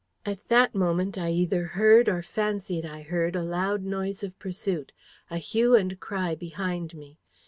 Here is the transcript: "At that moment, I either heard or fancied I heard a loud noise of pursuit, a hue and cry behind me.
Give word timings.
"At 0.25 0.47
that 0.47 0.73
moment, 0.73 1.15
I 1.15 1.29
either 1.29 1.65
heard 1.77 2.09
or 2.09 2.23
fancied 2.23 2.87
I 2.87 3.03
heard 3.03 3.35
a 3.35 3.43
loud 3.43 3.83
noise 3.83 4.23
of 4.23 4.39
pursuit, 4.39 4.91
a 5.29 5.37
hue 5.37 5.75
and 5.75 5.99
cry 5.99 6.33
behind 6.33 6.95
me. 6.95 7.19